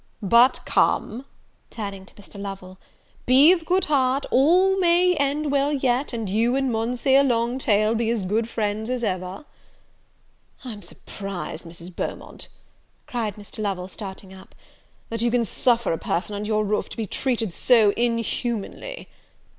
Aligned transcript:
But 0.23 0.61
come," 0.65 1.25
turning 1.69 2.07
to 2.07 2.15
Mr. 2.15 2.41
Lovel, 2.41 2.79
"be 3.27 3.51
of 3.51 3.67
good 3.67 3.85
heart, 3.85 4.25
all 4.31 4.79
may 4.79 5.13
end 5.17 5.51
well 5.51 5.71
yet, 5.71 6.11
and 6.11 6.27
you 6.27 6.55
and 6.55 6.71
Monseer 6.71 7.23
Longtail 7.23 7.93
be 7.93 8.09
as 8.09 8.23
good 8.23 8.49
friends 8.49 8.89
as 8.89 9.03
ever." 9.03 9.45
"I'm 10.65 10.81
surprised, 10.81 11.65
Mrs. 11.65 11.95
Beaumont," 11.95 12.47
cried 13.05 13.35
Mr. 13.35 13.59
Lovel, 13.59 13.87
starting 13.87 14.33
up, 14.33 14.55
"that 15.09 15.21
you 15.21 15.29
can 15.29 15.45
suffer 15.45 15.91
a 15.91 15.99
person 15.99 16.35
under 16.35 16.47
your 16.47 16.65
roof 16.65 16.89
to 16.89 16.97
be 16.97 17.05
treated 17.05 17.53
so 17.53 17.91
inhumanly." 17.91 19.07